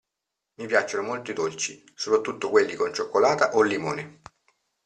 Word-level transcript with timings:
Mi 0.55 0.65
piacciono 0.65 1.05
molto 1.05 1.29
i 1.29 1.35
dolci, 1.35 1.83
soprattutto 1.93 2.49
quelli 2.49 2.73
con 2.73 2.91
cioccolata 2.91 3.53
o 3.53 3.61
limone. 3.61 4.21